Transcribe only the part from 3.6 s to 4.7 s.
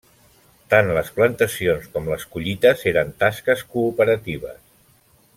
cooperatives.